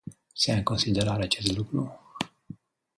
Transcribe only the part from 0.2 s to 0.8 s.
Se ia în